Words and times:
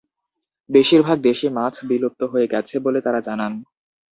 বেশির 0.69 1.01
ভাগ 1.07 1.17
দেশি 1.21 1.47
মাছ 1.49 1.75
বিলুপ্ত 1.89 2.21
হয়ে 2.31 2.51
গেছে 2.53 2.75
বলে 2.85 2.99
তাঁরা 3.05 3.19
জানান। 3.27 3.53